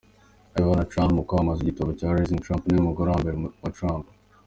[0.59, 4.05] Ivana Trump uri kwamamaza igitabo cye “Raising Trump” niwe mugore wa mbere wa Trump.